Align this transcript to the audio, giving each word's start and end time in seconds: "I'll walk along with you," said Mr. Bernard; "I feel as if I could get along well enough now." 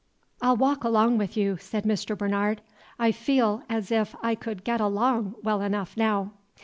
"I'll 0.41 0.55
walk 0.57 0.83
along 0.83 1.19
with 1.19 1.37
you," 1.37 1.57
said 1.57 1.83
Mr. 1.83 2.17
Bernard; 2.17 2.61
"I 2.97 3.11
feel 3.11 3.61
as 3.69 3.91
if 3.91 4.15
I 4.23 4.33
could 4.33 4.63
get 4.63 4.81
along 4.81 5.35
well 5.43 5.61
enough 5.61 5.95
now." 5.95 6.31